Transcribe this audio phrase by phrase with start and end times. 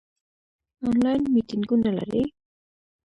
[0.87, 2.23] آنلاین میټینګونه لرئ؟